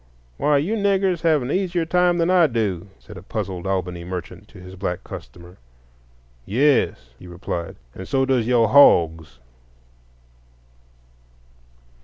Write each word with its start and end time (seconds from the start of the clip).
"Why, 0.37 0.57
you 0.57 0.73
niggers 0.75 1.21
have 1.21 1.43
an 1.43 1.51
easier 1.51 1.85
time 1.85 2.17
than 2.17 2.31
I 2.31 2.47
do," 2.47 2.87
said 2.97 3.17
a 3.17 3.21
puzzled 3.21 3.67
Albany 3.67 4.03
merchant 4.03 4.47
to 4.47 4.59
his 4.59 4.75
black 4.75 5.03
customer. 5.03 5.57
"Yes," 6.43 7.11
he 7.19 7.27
replied, 7.27 7.75
"and 7.93 8.07
so 8.07 8.25
does 8.25 8.47
yo' 8.47 8.65
hogs." 8.65 9.37